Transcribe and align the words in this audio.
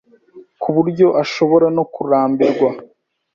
ku 0.61 0.69
buryo 0.75 1.07
ashobora 1.23 1.67
no 1.77 1.83
kurambirwa 1.93 2.69